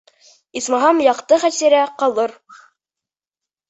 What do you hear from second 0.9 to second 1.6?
яҡты